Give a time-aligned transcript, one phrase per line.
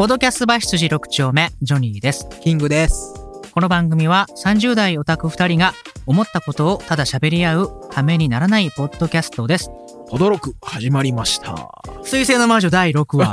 [0.00, 2.26] ポドキャストバ羊6丁目、ジョニーです。
[2.40, 3.12] キングです。
[3.52, 5.74] この番組は30代オタク2人が
[6.06, 9.70] 思ったことをただ喋り合うためにならないポッドキャストです。
[10.10, 11.82] 驚く始まりました。
[12.02, 13.26] 水星の魔女第6話。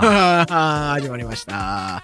[0.99, 2.03] 始まりました。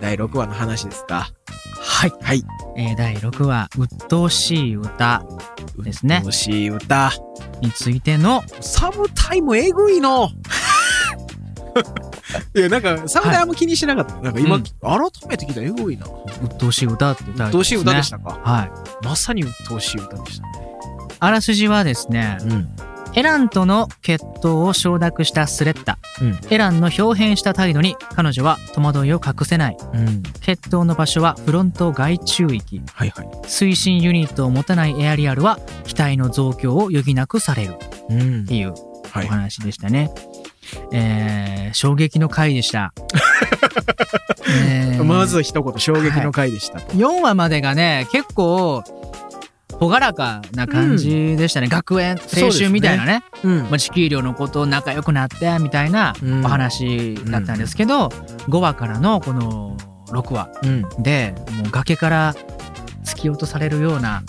[0.00, 1.30] 第6話の話ですか。
[1.78, 2.12] はい。
[2.20, 2.42] はい。
[2.76, 5.22] えー第6話、鬱陶しい歌
[5.78, 7.12] ですね楽しい歌。
[7.60, 10.28] についての、サブタイもえぐいの。
[12.54, 14.14] いや、なんか、サブタイあんま気にしてなかった。
[14.20, 16.06] なんか今、うん改めて聞いたらえぐいな。
[16.44, 18.18] 鬱陶しい歌って歌鬱陶しい歌でした。
[18.18, 18.40] たか？
[18.42, 18.70] はい。
[19.04, 20.52] まさに鬱陶しい歌でしたね。
[21.20, 22.68] あらすじはですね、うん。
[23.14, 25.98] エランとの決闘を承諾したスレッタ。
[26.20, 26.38] うん。
[26.50, 29.76] エランの表変した態度に彼女は戸惑いを隠せない。
[29.92, 30.22] うん。
[30.40, 32.80] 決闘の場所はフロント外宙域。
[32.92, 33.26] はいはい。
[33.44, 37.76] 推進ユニットを持たないエアリアルは機体の増強を余儀なくされる
[38.10, 38.74] うんっていう
[39.10, 39.26] はい。
[39.26, 40.10] お話でしたね。
[40.92, 42.92] えー、衝撃の回でした。
[44.48, 44.98] え。
[45.00, 46.80] ーまず一言、衝撃の回でした。
[46.80, 46.94] と。
[46.94, 48.82] 4話までがね結構
[49.80, 53.22] 朗らかな感じでしたね、学園青春みたいなね。
[53.42, 53.58] うん。
[53.62, 56.44] まあ、地球寮の子と仲良くなってみたいなうん。
[56.44, 58.08] お話だったんですけど、
[58.48, 59.76] 5話からのこの
[60.08, 61.02] 6話うん。
[61.02, 62.34] でもう崖から
[63.04, 64.22] 突き落とされるような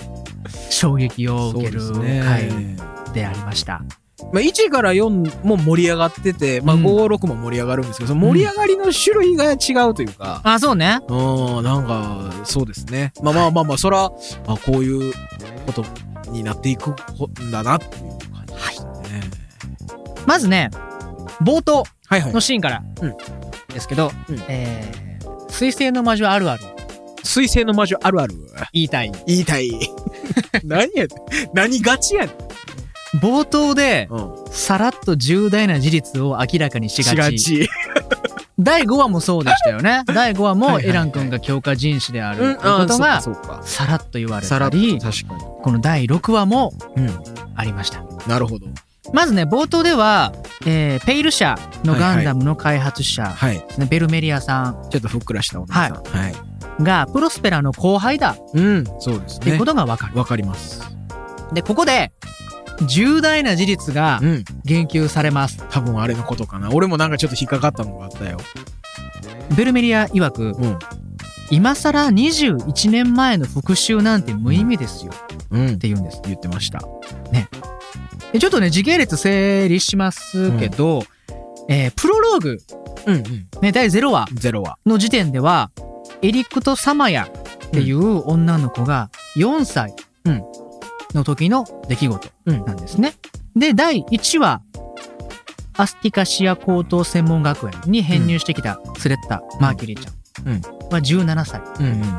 [0.70, 1.80] 衝撃を受ける
[2.24, 2.50] 回
[3.12, 3.82] でありました。
[4.32, 13.12] まあ、1から4も盛り上がってて、まあ、うん5、6も盛り上がるんですけど、その盛り上がりの種類が違うというか、あそうねうん、なんか、そうですね。
[13.22, 14.10] まあまあまあまあ、そら、あ
[14.64, 15.12] こういう
[15.66, 15.84] こと
[16.30, 17.92] になっていくんだなっていう
[18.32, 19.20] 感じでしたね。
[20.26, 20.70] まずね
[21.42, 22.40] 冒頭はいはいの。
[22.40, 23.16] シーンからうん
[23.72, 25.06] ですけど、うんえー
[25.48, 26.64] 水星の魔女あるある
[27.22, 28.34] 水星の魔女あるある。
[28.72, 29.70] 言いたい言いたい。
[30.64, 31.06] 何や
[31.54, 32.34] 何ガチやねん。
[33.20, 34.34] 冒頭でうん。
[34.50, 37.68] さらっと重大な事実を明らかにししがち。
[38.58, 43.20] 第5話もそうでしたよね 第5話もはいはいはいエラン君が強化人種であるというあことが。
[43.62, 44.98] さらっと言われたり
[45.62, 46.72] この第6話も。
[47.54, 48.66] ありましたなるほど。
[49.12, 50.32] まずね冒頭では、
[50.66, 53.54] えーペイル社のガンダムの開発者はい。
[53.54, 55.92] ですね、ベルメリアさんちょっとふっくらしたお姉さん。
[55.92, 56.34] はい。
[56.82, 58.84] がプロスペラの後輩だうん。
[58.98, 59.64] そうですねっていうこ。
[59.66, 60.82] とがわかる、わかります。
[61.52, 62.10] でここで
[62.82, 64.44] 重大な事実がうん。
[64.64, 66.70] 言及されます多分あれのことかな。
[66.72, 68.38] 俺もなんかちょっと引っかかったのがあったよ。
[69.56, 70.78] ベルメリア曰くうん。
[71.50, 75.12] 今更21年前の復讐なんて無意味ですよ
[75.50, 75.66] うん。
[75.68, 76.80] って言うんです言ってました。
[78.32, 81.04] でちょっとね時系列整理しますけど、
[81.68, 82.58] えープロローグ、
[83.06, 83.22] うんうん。
[83.62, 84.78] ね、第0話ゼロは。
[84.84, 85.70] の時点では
[86.22, 87.28] エリクト・サマヤ
[87.66, 89.94] っていう女の子が4歳
[90.24, 90.42] うん
[91.16, 93.14] の時の出来事うんなんですね。
[93.56, 94.60] で第1話
[95.78, 100.10] アスティカシア高等専門学園に編入してきたスレッタ・マーキュリーちゃ
[100.42, 100.60] んうん
[100.90, 101.60] は17歳。
[101.80, 102.18] うんうん。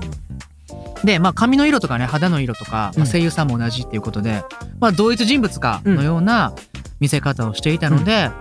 [1.03, 4.44] で、まあ、髪の色とかね肌の色とか、まあ、うん声優さんも同じっていうことで、
[4.80, 6.53] まあ、同一人物かのような
[7.00, 8.31] 見せ方をしていたので、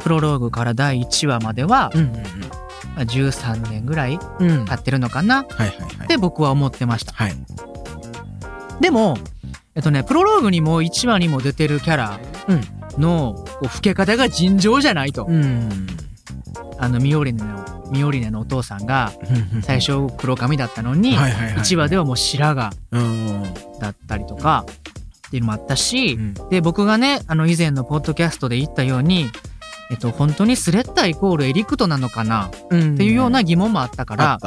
[0.00, 2.12] プロローグから第1話までは、うん
[2.96, 4.50] まあ13年ぐらいうん。
[4.50, 4.64] うん。
[4.64, 6.06] 経ってるのかなはいはいはいっ。
[6.06, 7.12] て僕は思ってました。
[7.12, 7.34] はい。
[8.80, 9.18] でも、
[9.76, 12.20] えっとね、プロローグにも1話にも出てるキャラ
[12.98, 15.26] のこう老け方が尋常じゃないと。
[15.28, 15.86] うん。
[16.78, 19.12] あのミオリネのミオリネのお父さんが
[19.62, 21.54] 最初黒髪だったのに、はいはいはい。
[21.58, 23.42] 1話ではもう白髪うん。
[23.78, 24.64] だったりとか
[25.28, 29.26] っていうのもあったし、うんで僕がねあの以前のポッドキャストで言ったように、
[29.90, 32.94] えっと、本当にスレッタイコールエリクトなのかなうん。
[32.94, 34.38] っていうような疑問もあったから、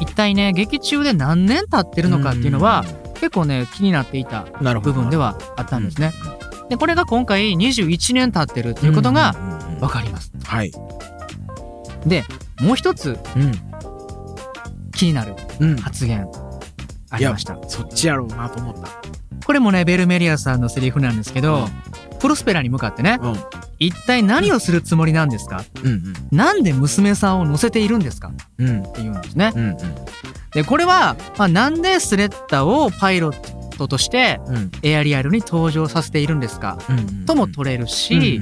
[0.00, 2.84] 一体ね劇中で何年経ってるのかっていうのは、
[3.20, 4.44] 結構ね気になっていた。
[4.80, 6.12] 部分ではあったんですね。
[6.68, 9.34] でこれが今回21年経ってるっていうことが
[9.70, 10.32] うん分かります。
[10.44, 10.72] はい。
[12.06, 12.24] で
[12.60, 13.52] もう一つうん。
[14.92, 15.76] 気になるうん。
[15.76, 16.26] 発言
[17.10, 17.58] ありました。
[17.68, 18.88] そっちやろうなと思った。
[19.46, 21.68] これもねベルメリアさんのセリフなんですけど、
[22.20, 23.36] プロスペラに向かってねうん。
[23.78, 25.64] 一体何をするつもりなんですか？
[25.84, 28.28] うんなんで娘さんを乗せているんですか？
[28.28, 28.68] っうん。
[28.68, 28.82] うん。
[28.82, 29.52] て言うんですね。
[29.54, 29.76] うん
[30.52, 34.70] でこれは、まあ、なんでスレッタをパイロットとしてうん。
[34.82, 36.78] エアリアルに登場させているんですか？
[36.88, 37.26] うん。
[37.26, 38.40] とも取れるし、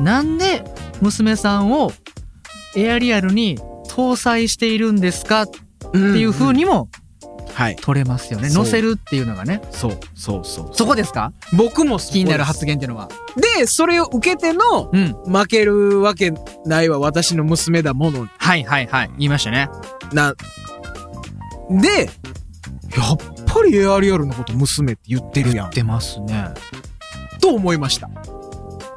[0.00, 0.62] なんで
[1.00, 1.92] 娘さんを
[2.76, 3.58] エアリアルに
[3.88, 5.42] 搭載しているんですか？
[5.42, 5.48] っ
[5.92, 6.52] ていう風。
[6.52, 6.88] にもはい。
[7.80, 8.48] 取れますよね。
[8.48, 9.60] そう乗せるっていうのがね。
[9.70, 10.70] そうそうそう。
[10.72, 11.32] そこですか？
[11.56, 13.08] 僕もそこです気になる発言っていうのは。
[13.56, 15.14] で、それを受けての、うん。
[15.32, 16.32] 負けるわけ
[16.64, 19.10] ないわ、私の娘だものはいはいはい。
[19.18, 19.68] 言いましたね。
[20.12, 20.34] な。
[21.70, 22.10] で、
[22.96, 23.16] やっ
[23.46, 25.70] ぱりエアリアルのこと娘って言ってるやん。
[25.70, 26.48] 出ますね。
[27.40, 28.08] と思いました。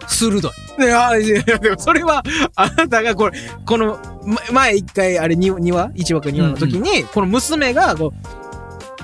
[0.07, 0.51] 鋭い。
[0.83, 2.23] いや、いや、でもそれは、
[2.55, 8.40] あなたがこれ、このま前一回あれ 2, 2話1話か2話の時に、この娘がこう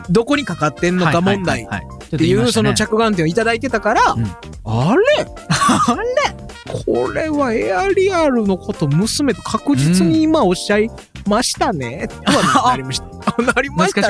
[0.10, 4.26] どこにかかってんのか問題っていうその着眼点をいただいてたから、うん。
[4.66, 5.26] あれ？
[5.50, 6.04] あれ？
[6.86, 10.90] これはエアリアルのこと娘と確実に今おっしゃい
[11.26, 13.08] ましたね、とはなりました。
[13.42, 14.02] なりました。
[14.02, 14.08] ね。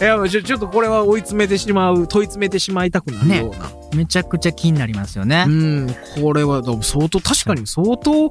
[0.00, 5.44] いやちょちょっとこれは追い詰めてしまう問い詰めてしまいたくなるような、めちゃくちゃ気になりますよね。
[5.46, 5.96] うん。
[6.22, 8.30] これは相当確かに相当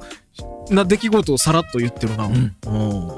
[0.70, 2.54] な出来事をさらっと言ってるな、うん。
[2.66, 3.12] うん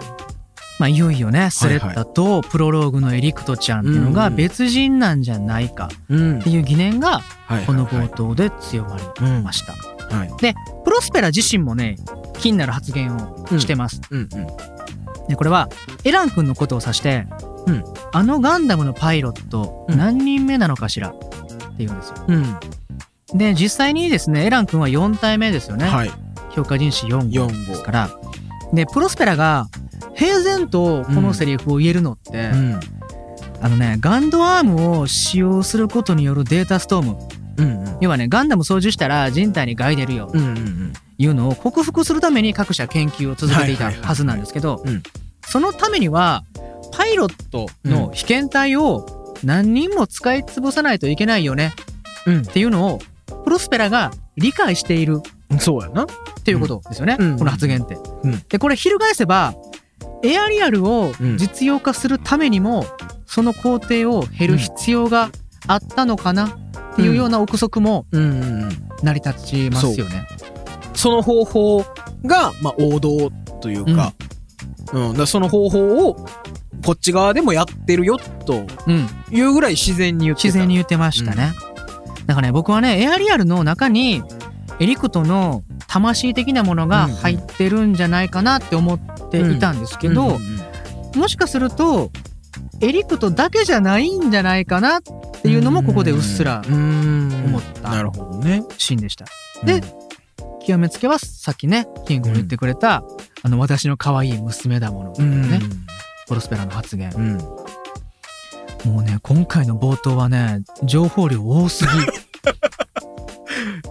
[0.80, 6.40] まあいよいよねスレッタとプロローグのエリクトちゃんっていうのが別人なんじゃないかうん。
[6.40, 9.74] っていう疑念がはいこの冒頭で強まりうんました。
[10.16, 10.30] はい。
[10.84, 11.96] プロスペラ自身もね
[12.38, 14.00] 気になる発言をしてます、
[15.28, 15.68] でこれは
[16.04, 17.26] エラン君のことを指して、
[17.66, 17.84] うん。
[18.12, 19.98] あのガンダムのパイロットうん。
[19.98, 21.10] 何人目なのかしら？
[21.10, 21.26] って
[21.78, 22.14] 言うんですよ。
[22.26, 22.56] うん。
[23.38, 26.10] で実際にですねエラン君は4体目ですよね、はい。
[26.54, 28.10] 強化人士4号4号ですから。
[28.72, 29.68] でプロスペラが
[30.14, 32.80] 平然とこのセリフを言えるのって、うん。
[33.62, 37.18] あのねガンドアームを使用することによるデータストーム。
[37.58, 37.98] うんうん。
[38.00, 40.30] 要はねガンダム操縦したら人体に害出るよ。
[40.32, 45.02] うんうんいうのを克服するために各社研究を続けていたはずなんですけどうん。
[45.46, 46.44] そのためには
[46.92, 49.04] パイロットの被験体を
[49.44, 51.72] 何人も使い潰さないといけないよね。
[52.26, 52.40] うん。
[52.40, 53.00] っていうのを
[53.44, 55.20] プロスペラが理解している。
[55.50, 55.58] うん。
[55.58, 56.04] そうやな。
[56.04, 56.06] っ
[56.42, 57.38] ていうことですよね、うん。
[57.38, 57.98] この発言って。
[58.22, 58.42] うん。
[58.48, 59.54] でこれ翻せば
[60.22, 61.36] エアリアルをうん。
[61.38, 62.84] 実用化するためにも
[63.26, 65.30] その工程を減る必要が
[65.66, 68.22] あったのかなっていうような憶測もうん。
[68.22, 70.26] うんうん成り立ちますよね。
[70.94, 71.78] その方法
[72.26, 73.30] が、まあ、王道
[73.62, 74.12] というか、
[74.92, 75.16] うん。
[75.16, 76.16] だその方法を
[76.84, 80.48] こっち側でもやってるよとうん、いうぐらい自然に言ってた。
[80.48, 81.52] 自然に言ってましたね。
[82.26, 84.22] だからね僕はねエアリアルの中に
[84.78, 89.00] エリクトの魂的なものが入ってるんじゃないかなって思っ
[89.30, 90.40] ていたんですけど、うんうん
[91.16, 92.10] もしかすると
[92.80, 95.00] エリクトだけじゃないんじゃないかなっ
[95.42, 97.32] ていうのもここでうっすらうん。
[97.46, 97.90] 思った
[98.78, 99.26] シーンでした。
[99.64, 99.82] で
[100.66, 103.02] 極めつけはさっきねキングも言ってくれた、
[103.42, 105.50] あの私の可愛い娘だもの、うん。
[105.50, 105.60] ね
[106.28, 107.10] プロスペラの発言。
[107.14, 107.38] うん。
[108.90, 111.90] もうね今回の冒頭はね情報量多すぎ。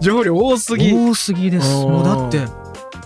[0.00, 0.92] 情報量多すぎ。
[0.92, 1.68] 多すぎです。
[1.84, 2.59] もうだって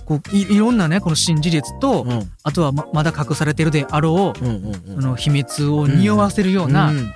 [0.04, 2.10] こういいろんなねこの新事実と、うん。
[2.10, 7.14] うんあとはままだ隠されてるであろう、うんうんその秘密を匂わせるようなうん。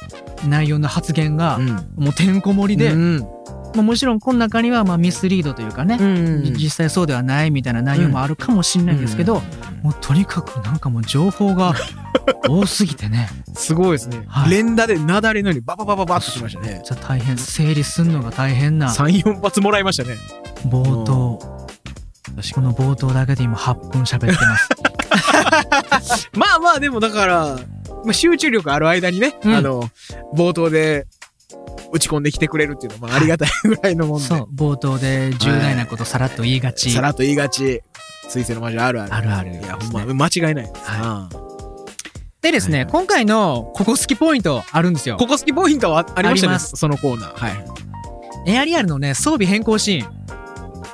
[0.48, 1.68] 内容の発言が、うん。
[1.96, 3.18] もうてんこ盛りで、うん。
[3.74, 6.04] まあ、もちろんこの中にはまあミスリードというかね、う
[6.40, 9.42] んじ実際そうではないみたいな内容もあるかもしれないんですけど、うん
[9.82, 11.72] もうとにかくなんかもう情報が
[12.48, 13.28] 多すぎてね。
[13.54, 14.24] すごいですね。
[14.26, 14.50] はい。
[14.50, 20.16] 連打で雪崩のようにバババババッとしましたねじゃ大変整理すんのが大変な34発もらいましたね
[20.66, 21.57] 冒頭
[22.54, 26.30] この冒頭だけで今8分喋ってます。
[26.34, 27.58] まあまあでもだから、
[28.04, 29.54] まあ、集中力ある間にね、うん。
[29.54, 29.90] あの
[30.34, 31.06] 冒頭で
[31.92, 37.82] 打ち込んできてくれるっていうのはまあありがたいぐらいのもんで、そう冒頭で重大なことさらっと言いがち、さらっと言いがち。
[38.28, 39.14] 水星の魔女あるある。
[39.14, 39.52] あるある。
[39.52, 40.72] いやほんま間違いないです。
[40.84, 41.28] はな
[42.42, 42.92] でですね、はいはい。
[42.92, 45.16] 今回のここ好きポイントあるんですよ。
[45.16, 47.34] ここ好きポイントはありましたねそのコーナー。
[47.34, 48.52] はい。
[48.52, 50.37] エアリアルのね装備変更シーン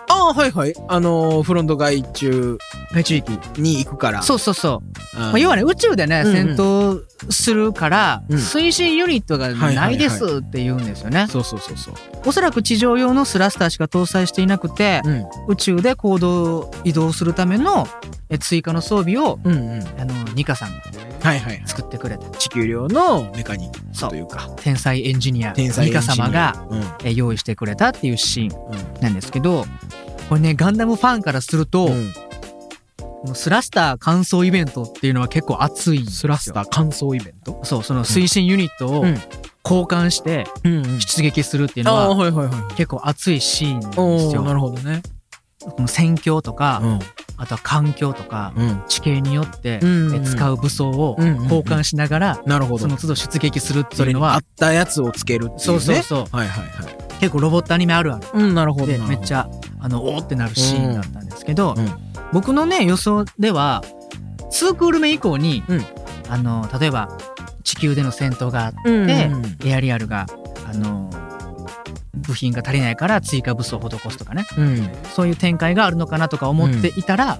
[0.08, 0.74] ああはいはい。
[0.88, 2.58] あのーフロント外中
[2.92, 4.22] 外地域に行くから。
[4.22, 4.82] そうそうそ
[5.14, 5.18] う。
[5.18, 6.34] まあ、要はね宇宙でね、うんうん。
[6.34, 8.38] 戦闘するから、うん。
[8.38, 11.94] 推進ユニットがないですって言うんですよね、そうそうそうそう。
[12.26, 15.24] おそらく地上用のスラスターしか搭載していなくて、うん。
[15.48, 17.86] 宇宙で行動移動するための
[18.28, 19.82] え追加の装備をうんうん。
[19.98, 20.76] あのニカさんが
[21.22, 21.62] はいはいはい。
[21.66, 24.50] 作ってくれた地球量のメカニッそうクというか。
[24.56, 26.84] 天才エンジニアニカ様がうん。
[27.04, 29.64] え用意してくれたっていうシーンうんなんですけど
[30.28, 32.12] これねガンダムファンからすると、うん。
[32.98, 36.18] このスラスター完走イベントっていうのは結構熱いんですよ。
[36.20, 37.58] スラスター乾燥イベント？
[37.64, 39.18] そうその推進ユニットをうん。
[39.66, 44.54] 交換してうん出撃するっていうのは結構熱いシーンなんですおーなよ。
[44.54, 45.00] るほどね。
[45.60, 46.98] この戦況とか、うん。
[47.38, 48.82] あとは環境とか、うん。
[48.88, 51.42] 地形によって、うんえ使う武装をうんうんうん。
[51.44, 52.80] 交換しながら、なるほど。
[52.80, 55.60] その都度出撃するっていうのはったやつをつけるっていうね。
[55.62, 56.36] そうそうそう。
[56.36, 56.96] はいはいはい。
[57.20, 58.26] 結構ロボットアニメあるある。
[58.34, 59.18] うんなるほどでなるほど。
[59.18, 59.48] めっちゃ
[59.84, 61.88] あのおーってなるシーンだったんですけど、うん。
[62.32, 63.84] 僕のね予想では
[64.50, 65.84] 2クール目以降に、うん。
[66.30, 67.18] あの例えば
[67.64, 69.56] 地球での戦闘があって、うんでうんうん。
[69.62, 70.26] エアリアルが
[70.66, 71.10] あの
[72.14, 74.46] 部品が足りないから追加武装を施すとかね。
[74.56, 74.90] うん。
[75.14, 77.38] そういう展開があるのかなとか思っていたら、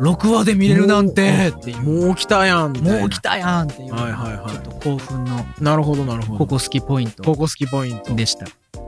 [0.00, 4.50] 6話で見れるなんてっていうもう来たやんもう来たやんっていう、はいはいはい。
[4.50, 6.38] ちょっと興奮のなるほどなるほど。
[6.38, 8.14] ここ好きポイントここ好きポイント。
[8.14, 8.46] でした、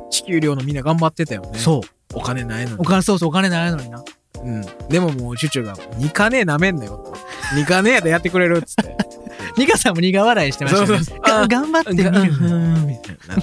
[0.09, 1.59] 地球量のみんな頑張ってたよね。
[1.59, 4.03] そうお金ないのにお金そうそうお金ないのにな
[4.43, 4.65] うん。
[4.89, 7.15] でももう、チュチュが、ニカねえ舐めんなよと。
[7.57, 8.97] ニカねえでやってくれるっつって。
[9.59, 11.03] ニカさんも苦笑いしてましたね。
[11.03, 12.11] そう 頑張ってみる。
[12.11, 13.37] うんみたいな。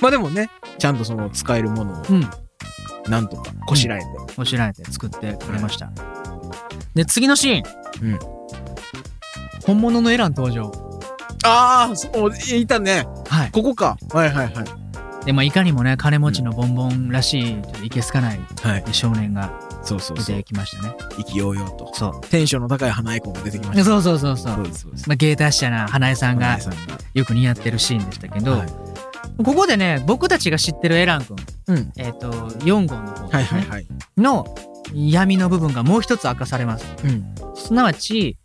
[0.00, 2.30] まあでもね、ちゃんとその使えるものを、うん。
[3.08, 4.06] なんとかこしらえて。
[4.36, 5.90] こしらえて作ってくれました。
[6.94, 8.12] で、次のシーン。
[8.12, 8.18] うん
[9.66, 10.72] 本物のエラン登場。
[11.44, 13.06] ああ、そう、いたね。
[13.28, 13.50] はい。
[13.52, 13.98] ここか。
[14.10, 14.79] はいはいはい。
[15.24, 17.40] で、まあ、いかにもね、金持ちのボンボンらし
[17.82, 18.84] い、いけすかないはい。
[18.92, 20.44] 少年がそうそうそう出て。
[20.44, 20.94] きましたね。
[21.18, 21.90] 意気揚々と。
[21.94, 22.20] そう。
[22.28, 23.84] テンションの高い花江子が出てきました。
[23.84, 24.66] そうそうそうそう。
[24.72, 24.92] そう。
[25.06, 26.58] まあ、芸達者な花江さんが。
[27.12, 28.68] よく似合ってるシーンでしたけど、はい
[29.44, 31.36] ここでね、僕たちが知ってるエラン君、
[31.68, 31.92] うん。
[31.96, 33.86] えっ、と、4号の方はいはいはい。
[34.18, 34.44] の
[34.92, 36.84] 闇の部分がもう一つ明かされます。
[37.04, 37.34] うん。
[37.54, 38.36] すなわち、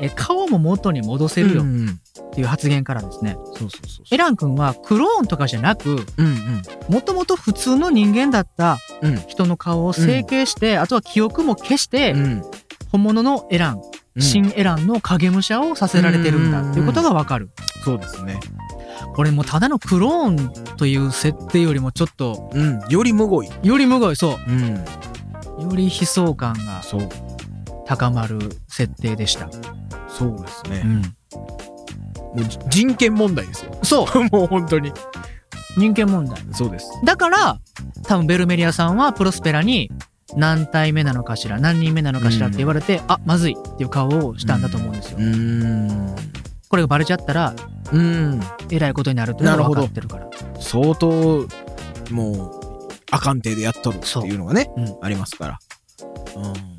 [0.00, 1.62] え顔も元に戻せるよ。
[1.62, 6.04] っていう発言からですね、そうそうそうエラン君はクローンとかじゃなく。
[6.88, 12.42] もともと普通の人間だったうん人の顔を整形して、あとは記憶も消して、うん。
[12.90, 13.82] 本物のエラン、
[14.18, 17.50] 新エランの影武者をさせられてるんだっていうことがわかる。
[17.84, 18.40] そうですね。
[19.14, 22.80] これもうただのクローンという設定よりもちょっと、うん。
[22.88, 23.50] よりむごい。
[23.62, 24.84] よりむごい、そうん。
[25.58, 25.62] う。
[25.62, 27.08] より悲壮感がそう。
[27.86, 28.38] 高まる
[28.68, 29.48] 設定でした。
[30.08, 30.82] そうですね。
[30.84, 31.02] うん。
[32.34, 33.78] もうじ人権問題ですよ。
[33.82, 34.24] そう。
[34.32, 34.92] もう本当に。
[35.76, 36.40] 人権問題。
[36.52, 36.88] そうです。
[37.04, 37.58] だから、
[38.04, 39.90] 多分ベルメリアさんはプロスペラに
[40.36, 45.18] 何体目なのかしら、何人目なのかしらって言われて、あ、まずいっていう顔をしたんだと思うんですよ。
[45.20, 46.14] ん。
[46.68, 47.54] これがバレちゃったら、
[47.92, 48.40] うん。
[48.70, 50.28] えらいことになるっていうのが分なるほどかってるから。
[50.60, 51.46] 相当、
[52.10, 52.64] もう、
[53.10, 55.58] あかんてでやっとるっていうのがね、うんありますから。
[56.36, 56.73] うん。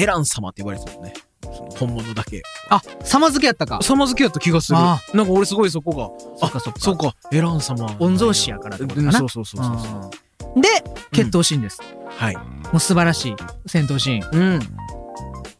[0.00, 1.14] エラン様って言われてたもんね。
[1.42, 2.42] その本物だけ。
[2.68, 3.80] あ、様付けやったか。
[3.82, 4.78] 様付けやった気がする。
[4.78, 6.10] あなんか俺すごいそこが。
[6.38, 6.80] そっかそっか。
[6.80, 7.86] そうか、エラン様。
[7.98, 9.06] 御曹司やからってことかな。
[9.08, 10.10] うんそうそうそうそ
[10.56, 10.68] うで、
[11.12, 11.80] 決闘シーンです。
[12.08, 12.36] はい。
[12.36, 12.42] も
[12.74, 14.38] う素晴らしい戦闘シーン。
[14.38, 14.60] うん。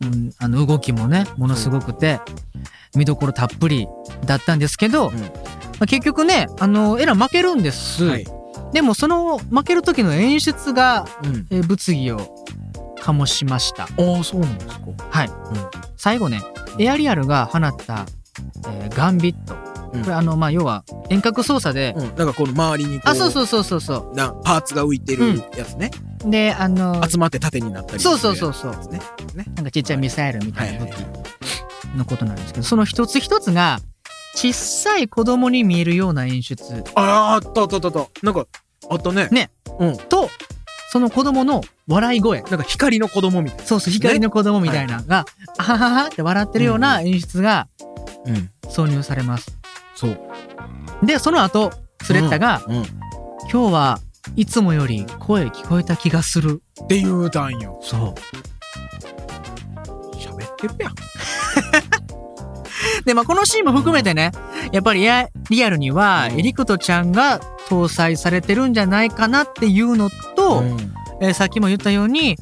[0.03, 2.21] うん、あの動きもね、ものすごくて、
[2.97, 3.87] 見どころたっぷり
[4.25, 5.29] だったんですけど、うんま
[5.81, 8.05] あ、結局ね、あの、エラン負けるんです。
[8.05, 8.27] はい。
[8.73, 11.47] でもその負ける時の演出が、うん。
[11.51, 12.21] えー物議を
[13.01, 13.85] 醸しました。
[13.85, 14.87] ああ、そうなんですか。
[15.11, 15.31] はい。
[15.97, 16.43] 最後ね、
[16.79, 18.07] エアリアルが放った、
[18.69, 19.55] えーガンビット。
[19.55, 22.17] うんこれあの、まあ、要は遠隔操作で、うん。
[22.17, 25.91] なんかこの周りにこう、あ、そうそうそうそうそなパーツが浮いてるやつね。
[26.25, 26.31] う。
[26.31, 29.47] で、あの、集まって縦になったりそうそうそうそうするやつね。
[29.57, 31.31] なんかちっちゃいミサイルみたいな武器はい
[31.97, 33.81] のことなんですけど、その一つ一つが、
[34.35, 38.09] 小さい子供に見えるような演出ああ、あったあったあった。
[38.23, 38.47] なんか、
[38.89, 39.29] あったね。
[39.33, 39.51] ね。
[39.79, 39.97] うん。
[39.97, 40.31] と、
[40.93, 42.43] その子供の笑い声。
[42.43, 45.25] なんか光の子供みたいそうそう、光の子供みたいなのが、
[45.57, 47.69] あはははって笑ってるような演出がな。
[48.27, 48.51] うん。
[48.69, 49.57] 挿入されます。
[49.95, 50.19] そう。
[51.03, 52.75] で、その後、スレッタが、うん。
[53.53, 54.01] 今日は
[54.35, 56.61] いつもより声聞こえた気がする。
[56.85, 57.79] って言うたんよ。
[57.83, 58.01] そう。
[60.17, 60.95] 喋ってるやん。
[63.05, 64.33] で、まあ、このシーンも含めてね、
[64.73, 70.11] やっぱりやリアルには、うんエリクトちゃんが搭載されてるんじゃないかなっていうの
[70.55, 70.95] と、ん。
[71.23, 72.37] えーさっきも言ったように、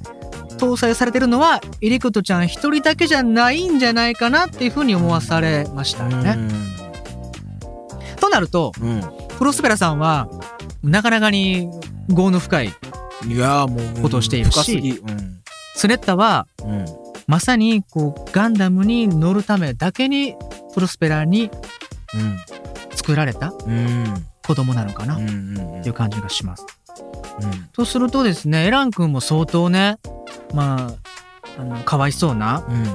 [0.59, 6.37] 搭載されてるのは、エリクトちゃん一人だけじゃないんじゃないかなっていうふうに思わされましたよね。
[8.21, 9.03] となると、うん。
[9.39, 10.29] プロスペラさんは、
[10.83, 11.69] なかなかに
[12.09, 12.67] 業の深い
[13.27, 15.01] いやーもう、ことをしているし。
[15.07, 15.41] うん。
[15.75, 16.85] スレッタは、うん。
[17.27, 20.35] まさにこうガンダムに乗るためだけに
[20.73, 21.51] プロスペラに
[22.95, 24.25] 作られたうん。
[24.47, 25.27] 子供なのかな、うん。
[25.27, 25.31] っ
[25.75, 25.83] うん。
[25.83, 26.65] ていう感じがします。
[27.43, 27.69] うん。
[27.73, 29.99] とするとですねエラン君も相当ね
[30.55, 30.95] ま
[31.57, 32.87] ああのかわいそうな、うん。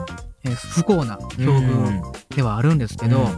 [0.45, 3.29] えー不幸な境うん遇ではあるんですけど、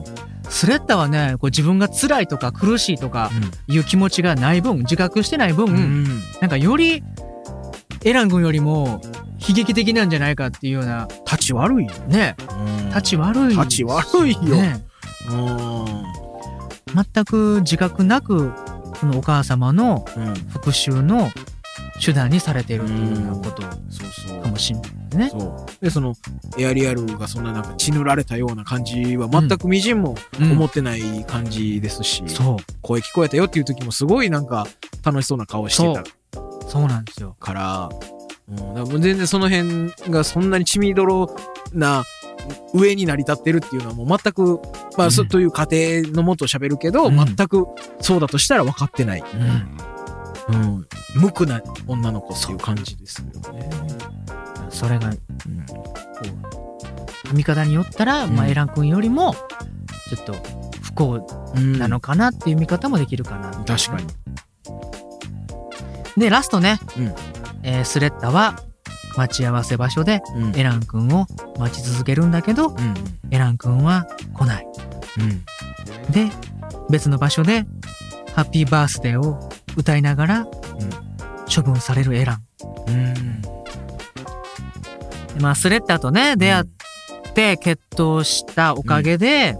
[0.50, 3.30] スレッタはねこう自分が辛いとか苦しいとか
[3.68, 6.04] いう気持ちがない分自覚してない分、うん。
[6.42, 7.04] なんかより
[8.04, 9.02] エラン君よりも
[9.48, 11.92] 悲劇的なんじゃないかっていうような立ち悪いよ。
[12.08, 12.36] ね
[12.90, 14.40] 立ち悪い、立ち悪いよ。
[14.56, 14.84] ね
[15.30, 17.06] うん。
[17.14, 18.52] 全く自覚なく
[19.00, 20.34] そのお母様のうん。
[20.50, 21.30] 復讐の
[22.04, 24.50] 手段にされているというようなことそうそうか。
[24.50, 25.30] もしれないですね。
[25.30, 25.84] そう。
[25.84, 26.16] で、その、
[26.58, 34.68] エアリアルがそんななんか血塗られたような感じは全くみじんもうん思ってない感じですし、そう声聞こえたよっていう時もすごいなんか
[35.04, 36.04] 楽しそうな顔してた
[36.68, 37.36] そうなんですよ。
[37.40, 37.90] から、
[38.50, 41.36] うん、だからもう全然その辺がそんなに血みどろ
[41.74, 42.04] な
[42.74, 44.60] 上に成り立ってるっていうのはもう全く、
[44.98, 45.78] まあ、そうんという過程
[46.14, 47.16] のもと喋るけど、うん。
[47.16, 47.68] 全く
[48.02, 49.24] そうだとしたら分かってない。
[50.50, 50.88] うん、うん。
[51.16, 53.70] 無垢な女の子っていう感じですよね。
[54.70, 55.16] それがうん。
[55.16, 55.76] こ
[57.32, 59.34] う見方によったら、まあ、うんエラン君よりも
[60.10, 60.34] ちょっと
[60.82, 64.08] 不幸うんなのかなっていう見方もできるかな、確かに。
[66.18, 67.14] でラストね、うん。
[67.64, 68.60] えースレッタは
[69.18, 70.56] 待ち合わせ場所でうん。
[70.56, 71.26] エラン君を
[71.58, 72.94] 待ち続けるんだけどうん。
[73.32, 74.68] エラン君は来ない。
[75.20, 76.12] うん。
[76.12, 76.30] で
[76.90, 77.66] 別の場所で
[78.36, 80.48] ハッピーバースデーを歌いながら
[81.54, 82.44] 処分されるエラン。
[82.88, 83.42] うん。
[83.42, 83.50] で
[85.40, 86.66] まあスレッタとね出会っ
[87.34, 89.58] て決闘したおかげで、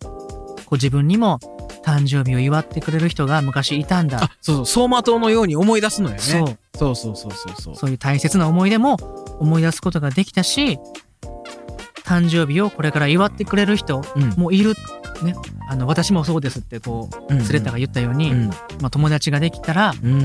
[0.00, 1.38] こう自分にも
[1.82, 4.24] 誕生日を祝ってくれる人が昔いたんだ。
[4.24, 4.64] あそうそう。
[4.64, 6.20] 走馬灯のように思い出すのよね。
[6.20, 6.58] そう。
[6.76, 7.76] そうそうそうそうそう。
[7.76, 8.96] そういう大切な思い出も
[9.38, 10.78] 思い出すことができたし
[12.04, 14.30] 誕生日をこれから祝ってくれる人うん。
[14.30, 14.74] もいる、
[15.22, 15.34] ね、
[15.68, 18.48] あの私もそうですってこうんうスレッタが言ったように、うん。
[18.48, 20.20] まあ、友達ができたら、うん。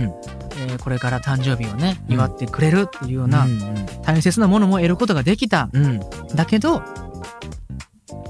[0.58, 2.14] えーこれから誕生日をねうん。
[2.16, 3.86] 祝ってくれるっていうようなうん。
[4.04, 6.00] 大切なものも得ることができたうん。
[6.36, 6.82] だけど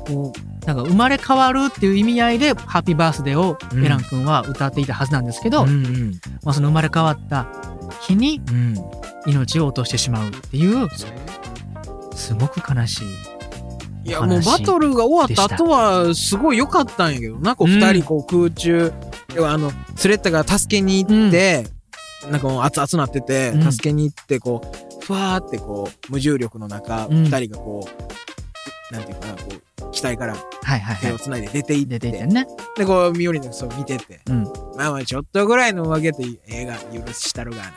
[0.08, 3.86] こうなんか生まれ変わるっていう意味合いで「ハッピーバースデー」をうん。
[3.86, 6.12] エラン君は歌っていたはずなんですけど、うんうん。
[6.44, 7.46] まあ、その生まれ変わった
[8.02, 8.76] 日にうん。
[9.28, 10.88] 命を落としてしまうっていう
[12.14, 13.08] すごく悲しい
[14.06, 17.80] いやもうバトルが終わった後はすごい良かったんやけどなこううん。
[17.80, 18.94] 二人こう空中、
[19.36, 21.66] 要はあのスレッタが助けに行って、
[22.30, 23.72] なんかもう熱々なってて、うん。
[23.72, 27.24] 助けに行ってこうふわーってこう無重力の中うん。
[27.24, 27.88] 二、人がこ
[28.92, 30.36] うなんていうかなこう機体から
[31.02, 32.00] 手をつないで出ていって。
[32.00, 32.46] で
[32.86, 34.20] こうミオリのそう見てて。
[34.30, 34.44] うん、
[34.76, 37.58] まあまあちょっとぐらいのわけで映画許したるが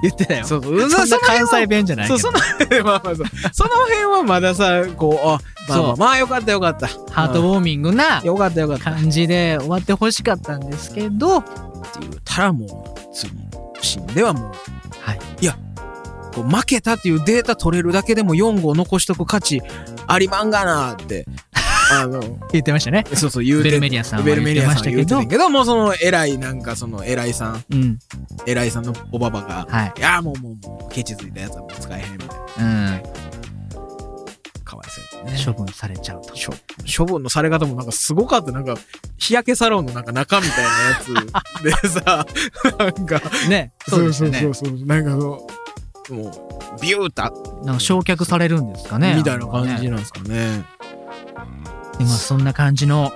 [0.00, 0.40] 言ってたよ。
[0.40, 0.88] なそうそう。
[0.88, 2.38] そんな関西弁弁じゃないそうその
[2.84, 3.26] まあまあそう。
[3.52, 5.92] その辺はまださこうあまあまそう。
[5.92, 6.86] あまあよかったよかった。
[6.86, 8.92] ハートウォーミングなよかったよかった。
[8.92, 11.38] 感じで終わってほしかったんですけど。
[11.38, 11.50] って
[12.00, 14.52] 言ったらもう次のシーンではもう。
[15.00, 15.20] はい。
[15.40, 15.56] いや
[16.42, 19.60] 負けたっていうデータ取れるだけでも4号残しとく価値
[20.06, 21.26] ありまんがなって。
[21.92, 22.20] あの
[22.52, 23.04] 言ってましたね。
[23.14, 25.36] そうそう言うてベルメディアさんはベルメディアさんは言言ってましたけど。
[25.36, 27.64] けどもうその偉いなんかその偉いさん。
[27.70, 27.98] うん。
[28.46, 29.92] 偉いさんのおばばがはい。
[29.98, 32.94] いやもうもうもうケチついたやつはもう使えへんみたいな。
[32.94, 33.02] うん。
[34.64, 35.44] かわいそうやね。
[35.44, 36.32] 処分されちゃうと。
[36.34, 36.54] 処
[36.96, 38.52] 処分のされ方もなんかすごかった。
[38.52, 38.76] なんか
[39.18, 42.26] 日焼けサロンのなんか中みたいなやつでさ
[42.78, 43.20] なんか。
[43.48, 44.40] ねそうですよね。
[44.40, 45.46] そうそうそうなんかその
[46.10, 47.32] もうビュータ
[47.64, 50.64] なんか焼却されるんですかねみたいな感じねなんですかね。
[51.98, 53.12] でまあそんな感じの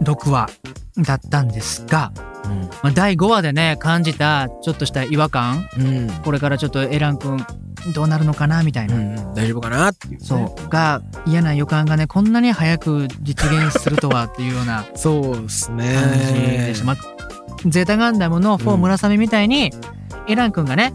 [0.00, 0.50] う6話
[0.98, 2.12] だったんですが、
[2.48, 2.68] ん。
[2.82, 6.10] まあ、第5話でね感じたちょっとした違和感うん。
[6.24, 7.44] これからちょっとエラン君
[7.94, 10.18] どうなるのかなみたいな、うん大丈夫かなっていう、ね。
[10.22, 10.68] そう。
[10.68, 15.94] が嫌な予感がねこんなに早く実現するとはっていうような そうですね。
[15.94, 16.34] 感じ
[16.66, 16.96] でした、まあ、
[17.66, 19.72] ゼータガンダムの4うん村雨みたいに、
[20.28, 20.92] エラン君がね、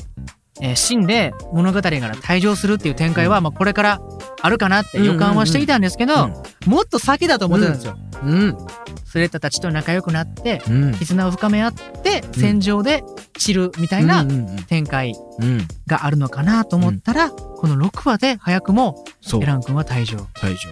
[0.62, 4.02] えー死んで物語から退場するっていう展開は、まあ、これから
[4.42, 6.34] あるかなって予感はしていたんですけど、うん
[6.66, 7.98] もっと先だと思ってたんですよ。
[8.24, 8.58] うん。
[9.06, 10.94] スレッタたちと仲良くなってうん。
[10.94, 13.04] 絆を深め合って戦場で
[13.38, 14.26] 散るみたいな
[14.68, 15.68] 展開うん。
[15.88, 19.04] があるのかなと思ったら、この6話で早くも
[19.42, 19.46] エ。
[19.46, 20.28] ラン君は退場。
[20.42, 20.70] 大丈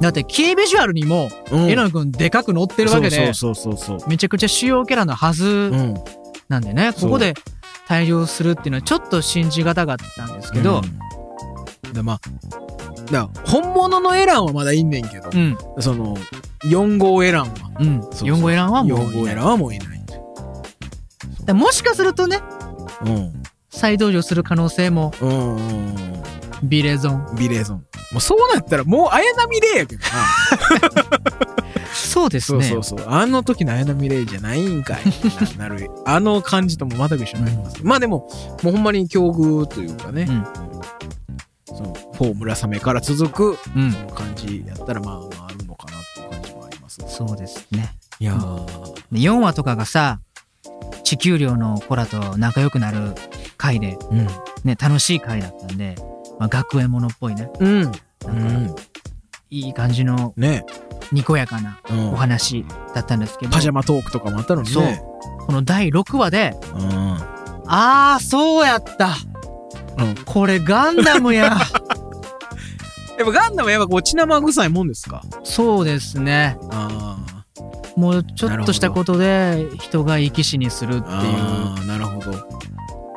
[0.00, 4.08] だってキービジュアルにもエラン君でかく乗ってるわけでそうそうそうそう。
[4.08, 5.94] めちゃくちゃ主要キャラのはずうん。
[6.48, 7.34] なんでね、ここで
[7.90, 10.82] 退場するっていうのはちょっと信じがたかったんですけど、
[11.84, 11.92] うん。
[11.92, 12.20] でまあ、
[13.10, 16.16] だ本物のエランはまだいんねんけどう、ん、その、
[16.66, 20.00] 4号エランは、うん、そう4号エランはもう4号エランはもういない。
[21.44, 22.40] でもしかするとね、
[23.04, 23.42] うん。
[23.70, 26.22] 再登場する可能性もうんうんうん。
[26.62, 27.34] ビレゾン。
[27.36, 27.78] ビレーゾン。
[28.12, 31.46] もうそうなったらもう綾波レイやけどな。
[32.10, 32.64] そうですね。
[32.64, 33.08] そうそうそう。
[33.08, 34.98] あの時の綾波レイじゃないんかい。
[35.56, 35.88] ななる。
[36.04, 37.76] あの感じとも全く一緒になります。
[37.84, 38.28] まあでも、
[38.64, 40.26] もうほんまに境遇というかね。
[40.28, 40.44] うん
[41.66, 47.00] その、フォー村雨から続く、うんその感じやったら、まあまああるのかなっていう感じもあります。
[47.06, 47.94] そうですね。
[48.18, 48.34] いや
[49.12, 50.20] で4話とかがさ、
[51.04, 53.14] 地球寮の子らと仲良くなる
[53.56, 54.26] 回で、うん。
[54.64, 55.94] ね、楽しい回だったんで、
[56.38, 57.82] まあ、学園ものっぽいね、うん。
[57.82, 58.82] なんか
[59.50, 60.64] いい感じのね。
[61.12, 62.12] にこやかなうん。
[62.12, 65.02] お話だったんですけど、パジャマトークとかもあったのにね。
[65.46, 67.16] この第6話で、うん。
[67.66, 69.16] あー、そうやった。
[69.98, 70.14] うん。
[70.24, 71.58] これガンダムや。
[73.18, 75.22] やっぱガンダムやっぱこう血生臭いもんですか？
[75.44, 76.56] そうですね。
[76.70, 77.18] あ
[77.96, 81.12] もうちょっとしたことで人が生き死にするっていう。
[81.12, 82.32] あーなるほど。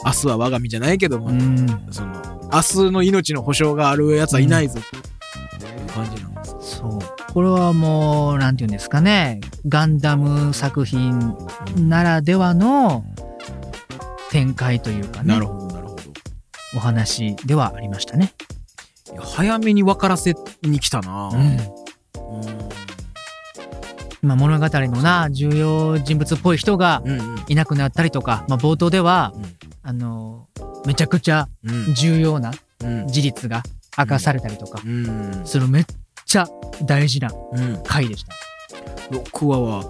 [0.06, 2.12] 明日は我が身じゃないけども、うん、その
[2.52, 5.13] 明日の命の保証があるやつはいないぞって
[7.34, 9.42] これはもう、なんていうんですかね。
[9.68, 11.36] ガンダム作品
[11.78, 13.04] ならではの
[14.30, 15.48] 展開というかねなる。
[15.48, 16.02] ほどなるほど
[16.76, 18.34] お話ではありましたね。
[19.20, 21.38] 早めに分からせに来たなうん。
[21.38, 21.60] うん
[24.22, 29.34] まあ物語のな、重要人物っぽい人がうんうんいなくなったりとか、まあ冒頭では、
[29.82, 30.48] あの
[30.86, 32.52] めちゃくちゃうん重要な
[32.84, 33.64] うん事実が
[33.98, 35.86] 明かされたりとかうんするめっ
[36.34, 36.48] ちゃ
[36.84, 38.34] 大事なうん回でした。
[39.16, 39.84] 6話は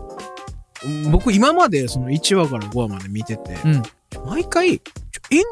[1.10, 3.84] 僕今までその1話から5話まで見てて、うん。
[4.26, 4.80] 毎回エン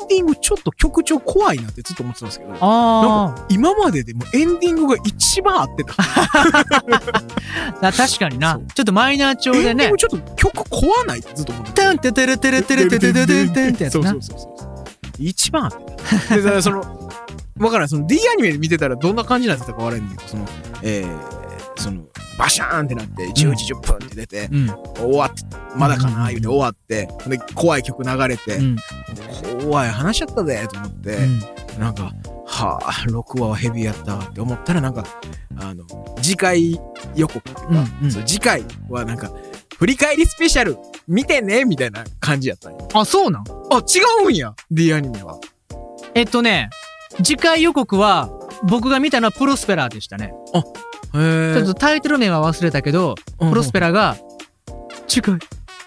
[0.09, 5.93] ディングちょっと曲調怖いなってずっと思ってたんですけどあ今まででもエンディングが一番合ってた
[7.87, 8.59] あ、確かにな。
[8.75, 14.39] ちょっとマイナー調でねちょっと曲怖ないってずっと思っててタンテテレテレテレテテテテテンってやつなそうそう。
[14.39, 14.71] そうそう
[15.19, 15.77] 一番合って
[16.29, 17.00] たでだからその
[17.61, 17.89] わからん。
[17.89, 20.45] その D アニメで見てたらどんな感じになってたか悪いんだけどその
[20.83, 22.03] えー、その
[22.37, 24.67] バシャーンってなって10時10分って出て、うん。
[24.95, 25.43] 終わって
[25.75, 28.77] まだかな言うて終わってで怖い曲流れて、うん。
[29.63, 31.39] 怖い話しちゃったぜと思って、うん。
[31.79, 32.11] なんか
[32.45, 35.05] はあ6話はヘビーやったわって思ったらなんか
[35.57, 35.85] あの
[36.21, 36.79] 次回
[37.15, 37.77] 予告っていうか、うん。
[38.05, 39.31] うん次回はなんか
[39.77, 43.43] 振り返りスペシャル見てねみたいな感じやったんよあ、そうなん？
[43.71, 45.39] あ違うんや D アニメは。
[46.13, 46.69] えっとね、
[47.23, 48.29] 次回予告は、
[48.63, 50.33] 僕が見たのはプロスペラーでしたね。
[51.15, 54.17] へちょっとタイトル名は忘れたけど、プロスペラが、
[55.07, 55.39] 次回、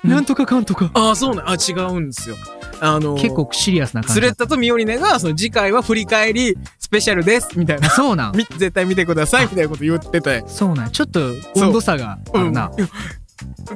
[0.05, 0.91] なんとかかんとか。
[0.95, 2.37] ああそうなんあ違うんですよ。
[2.81, 4.15] あの結構シリアスな感じ。
[4.15, 7.89] スレッタとミオリネがその次回は振り返りスペシャルですみたいな。
[7.89, 7.95] た。
[7.95, 8.37] そうなん。
[8.37, 10.45] み絶対見てくださいみたいなこと言ってて。
[10.47, 10.91] そうなん。
[10.91, 11.21] ちょっと
[11.57, 12.71] 温度差があるな。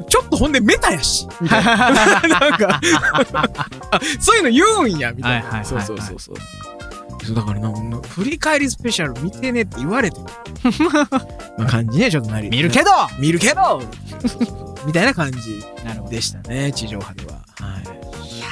[0.08, 1.76] ちょっとほんでメタやしみたいな。
[2.28, 2.80] なんか。
[3.90, 5.48] あそういうの言うんやみたいな。
[5.48, 5.64] はいはい。
[5.64, 6.36] そうそうそうそう
[7.34, 10.26] だからなな振り返りスペシャル見てねって言われても
[11.58, 12.48] な 感じねちょっとなり。
[12.50, 12.90] 見るけど！
[13.18, 13.80] 見るけど！
[14.86, 15.64] みたいな感じ。
[16.10, 17.32] でしたね地上波では。
[17.60, 17.82] はい。
[18.36, 18.46] いや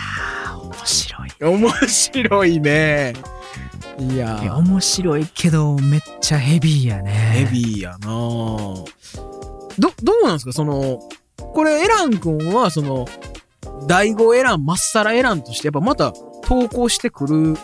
[0.55, 1.31] ー、面白い。
[1.41, 3.12] 面白いね。
[3.99, 7.11] いやいや、面白いけど、めっちゃヘビーやね。
[7.12, 8.07] ヘビーやな。
[8.09, 8.85] ど
[10.03, 10.53] どうなんですか？
[10.53, 11.01] その
[11.37, 13.07] これエラン君はその
[13.87, 16.12] 第5エランまっさらエランとしてやっぱまた
[16.43, 17.57] 投稿してくる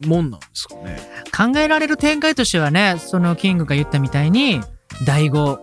[0.00, 0.98] もんなんですかね
[1.36, 4.60] 考えられる展開としてはね、そのキングが言ったみたいに、
[5.06, 5.58] 第5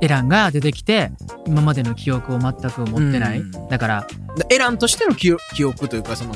[0.00, 1.10] エランが出てきて、
[1.46, 3.40] 今までの記憶を全く持ってない。
[3.40, 4.06] うんだから、
[4.48, 6.34] エランとしての記記憶というかその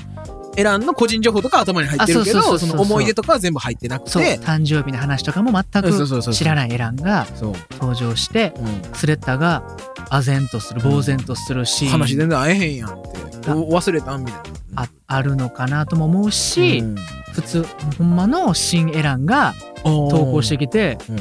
[0.57, 4.39] エランの個人情報とか頭に入ってるけどその思い出とかは全部入ってなくて。
[4.39, 7.27] 誕生日の話とかも全く知らないエランが
[7.73, 9.63] 登場して、うん、スレッタが
[10.11, 11.91] 唖然とする、呆然とするシーン。
[11.91, 13.19] 話全然会えへんやんって。
[13.51, 14.83] 忘れたんみたいな。
[14.83, 16.97] ああるのかなとも思うし、うん。
[17.33, 17.67] 普通、
[17.99, 21.19] ほんまの新エランが投稿してきて、うん。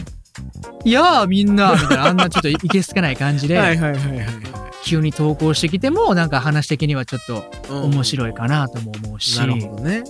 [0.86, 7.84] いやーみんなみたいな、あんなちょっといけすけない感じで、 はいはいはいはいはい急に投稿してきても、なんか話的にはちょっとうん。
[7.94, 10.04] 面白いかなとも思うし、なるほどね。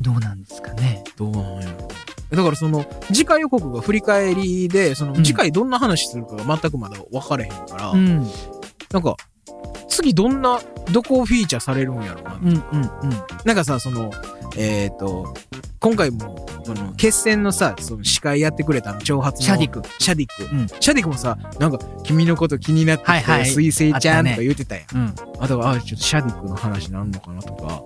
[0.00, 1.02] どうなんですかね。
[1.16, 1.88] どうなんやろ。
[2.30, 5.24] だからその次回予告が振り返りでそのうん。
[5.24, 8.26] 次回どんな話するかが全くまだ分かれへんから、うん、
[8.92, 9.16] なんか
[9.88, 10.60] 次どんな
[10.92, 12.62] どこをフィーチャーされるんやろうな、うん、うん、うん。
[13.44, 14.10] なんかさその
[14.56, 15.34] えっ、と
[15.80, 19.82] 今回もその決戦のさその司会やってくれた長髪のシャディク。
[19.98, 20.66] シャディク、うん。
[20.68, 23.46] シャディクもさなんか君のこと気になってきて、はいはい。
[23.46, 24.96] 水星ちゃんとか言ってたやん。
[24.96, 25.14] うん。
[25.40, 27.82] あとはあちょっとシャディクの話なんのかなとか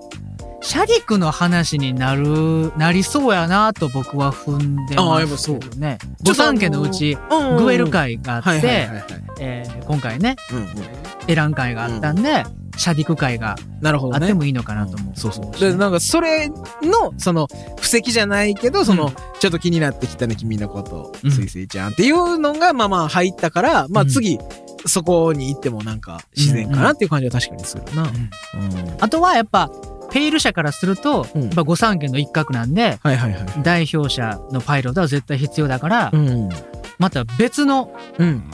[0.62, 5.61] シャディクの話になる、なりそうやなと僕は踏んであまーやっぱそう。
[5.61, 5.98] すけどね。
[6.25, 7.18] 御三家のうち、
[7.59, 8.88] グエル会があって、
[9.87, 10.66] 今回ね、うんうん、
[11.27, 12.44] エラン会があったんで、
[12.77, 14.18] シャディク会がなるほどね。
[14.22, 15.18] あってもいいのかなと思う。
[15.18, 15.61] そうそう。
[15.61, 17.48] で、なんかそれの、その、
[17.81, 21.31] 布石じゃないけど、その、うんちょっと気になってきたね、君のこと、うん。
[21.33, 24.09] 水星ちゃんっていうのが、まあまあ入ったから、まあうん。
[24.09, 24.38] 次、
[24.87, 28.05] そこに行ってもなんか自然かなっていう感じは確かにするな。
[28.05, 28.09] うん。
[28.09, 28.96] うん。
[29.01, 29.68] あとはやっぱ、
[30.12, 33.46] ペイル社からすると、うんやっぱ御三家の一角なんで、はいはいはい。
[33.62, 36.48] 代表者のパイロットは絶対必要だから、うん。
[36.98, 38.44] また別のうん。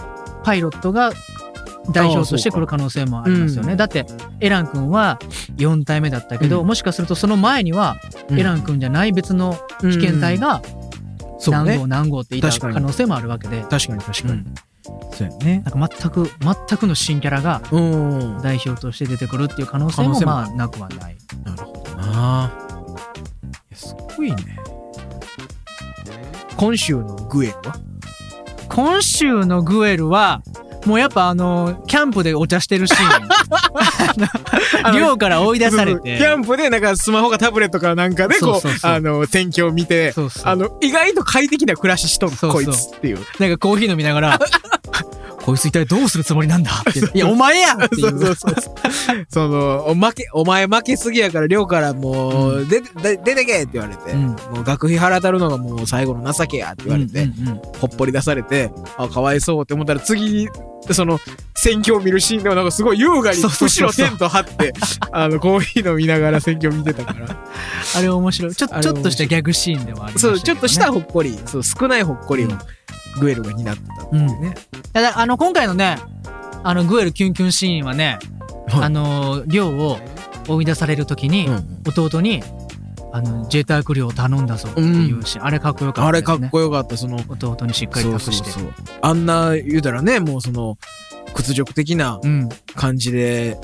[0.45, 1.13] パイロットが
[1.93, 3.73] 代表として来る可能性もありますよね。
[3.73, 4.07] うんだって、
[4.41, 5.19] エラン君は
[5.57, 7.97] 4体目だったけど、うんもしかするとその前には、
[8.31, 10.63] エラン君じゃない別の被験体が
[11.47, 11.87] 何号。
[11.87, 14.45] 何号っていた可能性もあるわけで、確かに確かに。
[14.89, 15.63] うんそうやね。
[15.65, 17.61] なんか全く、全くの新キャラが
[18.43, 21.17] 代表として出てくるっていう可能性もまあなくはない。
[21.57, 22.53] るほどな。
[23.53, 24.59] いや、すごいね。
[26.57, 27.77] 今週のグエルは？
[28.69, 30.43] 今週のグエルは、
[30.87, 33.25] もうやっぱあの、キャンプでお茶してるシー
[34.93, 34.95] ン。
[34.97, 36.19] 寮から追い出されキて。
[36.19, 40.15] ャンプでなんかスマホかタブレットかなんかでこう、あの、天気を見て、
[40.45, 43.19] あの、意外と快適な暮らししとる、こいつっていう。
[43.39, 44.39] なんかコーヒー飲みながら、
[45.49, 46.71] こいつ一体どうするつもりなんだ？
[46.89, 47.01] って。
[47.17, 48.35] いや、お前やっていそうそうう。
[48.35, 48.75] そうそう。
[49.31, 60.49] その、お負け、お前負けすぎやから、寮からもう、出て、出出てけって言われて、うんもう学費払ったるのがもう最後の情けやって言われて、うんうんうんほっぽり出されて、あ、かわいそうって思ったら次、
[60.91, 61.19] その、
[61.55, 64.75] 選挙を見るシーンでもなんかすごい優雅に後ろテント張って、
[65.13, 67.37] あの、コーヒー飲みながら選挙見てたから。
[67.97, 68.55] あれ面白い。
[68.55, 70.35] ちょちょっとしたギャグシーンではありましたね。
[70.37, 72.59] そう、ちょっとしたほっこり、そう、少ないほっこりをうん
[73.21, 74.55] グエルが担ってたっていうね。
[74.93, 75.99] ただ、あの、今回のね、
[76.63, 78.19] あの、グエルキュンキュンシーンはね、
[78.69, 78.85] はい。
[78.85, 79.99] あの、寮を
[80.49, 82.43] 追い出されるときに、うん弟に、
[83.13, 86.23] あの、自衛隊ク寮を頼んだぞっていうし、あれかっこよかったあれ。
[86.23, 88.51] かっこよかった、その、弟にしっかり託して。
[89.01, 90.77] あんな言うたらねもうその
[91.35, 92.49] 屈辱的なうん。
[92.75, 93.57] 感じで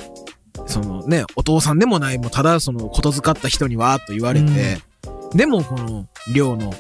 [0.67, 4.79] そのねお父さんでもないもうただそのことづかった人にわーっと言われて、
[5.35, 6.73] でもこの寮の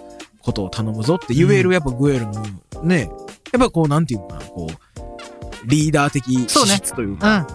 [0.44, 2.42] ことを頼むぞって言えるやっぱグエルの
[2.82, 3.10] ね
[3.52, 6.72] やっぱこうなんていうのかなこうリーダー的資そうね。
[6.72, 6.76] うん。
[6.76, 7.46] 質というか。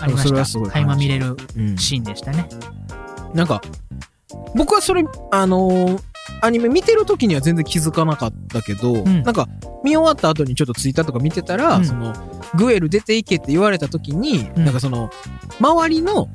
[0.00, 0.52] ありまそれはした。
[0.52, 1.76] すごい垣間見れるうん。
[1.78, 2.48] シーンでしたね。
[3.32, 3.62] なんか
[4.54, 6.02] 僕はそれあのー
[6.40, 9.22] アニメ見てる時には全然気づかなかったけど、ん。
[9.22, 9.48] なんか
[9.82, 11.84] 見終わった後にちょっとツイッターとか見てたら、うん。
[11.84, 12.12] その
[12.54, 14.64] グエル出ていけって言われた時に、うん。
[14.64, 15.10] なんかその
[15.60, 16.28] 周りの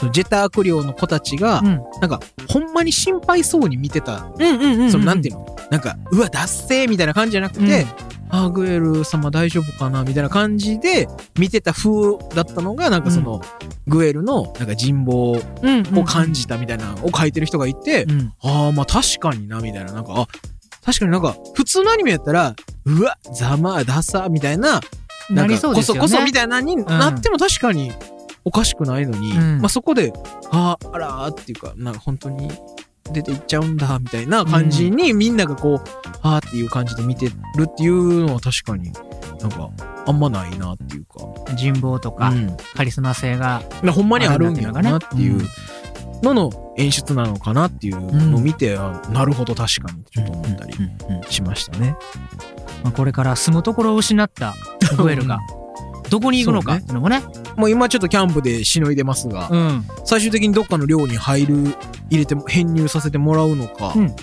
[0.00, 1.66] そのジェターク寮の子たちが、うん。
[2.00, 4.90] なんかほんまに心配そうに見てた、うんうんうんうん。
[4.90, 5.56] そのなんていうの？
[5.70, 7.86] なんかうわ脱せみたいな感じじゃなくて、
[8.30, 11.06] あーグエル様大丈夫かなみたいな感じで
[11.38, 13.40] 見てた風だったのがなんかその、
[13.86, 18.32] グエルのなんか人望うんうんを感じたみたいなのを書いてる人がいて、うん。
[18.42, 19.92] ああ、まあ確かにな、みたいな。
[19.92, 20.26] なんか、あ、
[20.84, 24.80] 確かになんか、普通のアニメやったら、うわ、ざま、ダサ、みたいな、
[25.28, 25.68] ななんりか。
[25.72, 27.92] こそこそみたいなになっても確かに
[28.44, 30.12] おかしくないのに、うんまあそこで、
[30.50, 32.50] ああ、あらーっていうか、なんか本当に
[33.12, 37.32] 出ていっちゃうんだ、みたいな感じに、みんながこう、ああっていう感じで見てる
[37.64, 38.92] っていうのは確かに
[39.40, 39.70] なんか、
[40.06, 41.54] あんまないなっていうか。
[41.54, 43.62] 人望とか、うんカリスマ性が。
[43.82, 45.46] なほんまにあるんやろなっていううん
[46.22, 51.96] のの演出なのかなっていうのを見て、あなるほど確かにちょっと思ったりうんうんしましたね。
[52.84, 54.54] まあ、これから住むところを失った
[54.98, 55.38] グエルが、
[56.10, 56.76] どこに行くのか？
[56.76, 57.22] ってのもね。
[57.56, 59.84] もう今ちょっとキャンプでしのいでますが、うん。
[60.04, 61.56] 最終的にどっかの寮に入る、
[62.10, 64.14] 入れても、編入させてもらうのか、うん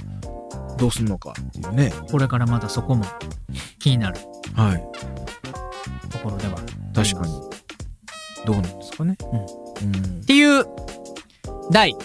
[0.77, 1.91] どうすんのかっていうね。
[2.11, 3.03] これからまたそこも
[3.79, 4.19] 気になる
[4.55, 6.09] はい。
[6.11, 6.59] ところでは。
[6.93, 7.33] 確かに。
[8.45, 9.17] どうなんですかね。
[9.81, 10.21] うん。
[10.21, 10.65] っていう、
[11.71, 11.95] 第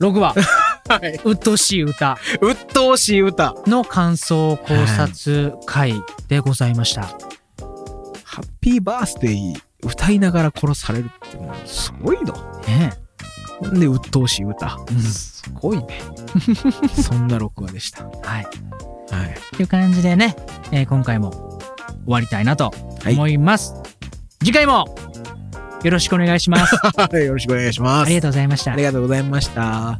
[0.00, 0.34] 6話、
[0.88, 1.20] はい。
[1.24, 3.54] うっとうしい歌鬱陶しい歌。
[3.66, 5.94] の感想考察会
[6.28, 7.16] でございました。
[8.64, 12.32] ハッピーバースデー歌いながら殺されるってもうすごいの。
[12.62, 12.92] ね
[13.60, 14.78] ほんで、鬱陶しい歌。
[14.88, 14.94] え。
[14.94, 15.00] うん。
[15.02, 16.00] すごいね。
[17.02, 18.04] そんな録画でした。
[18.04, 18.42] ははい。
[18.42, 18.46] い。
[18.46, 18.48] っ
[19.56, 20.34] ていう感じでね、
[20.72, 21.60] えー今回も終
[22.06, 22.72] わりたいなと
[23.06, 23.74] 思います。
[24.40, 24.96] 次回も
[25.82, 26.74] よろしくお願いします。
[27.20, 28.06] よろしくお願いします。
[28.06, 28.82] ありがとうございましたあり。
[28.82, 29.98] がとうございました。